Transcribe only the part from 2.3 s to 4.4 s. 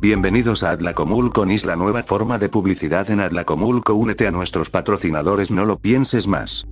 de publicidad en Atlacomulco. Únete a